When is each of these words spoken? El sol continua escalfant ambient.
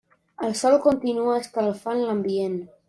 El 0.47 0.55
sol 0.61 0.79
continua 0.87 1.37
escalfant 1.43 2.05
ambient. 2.17 2.63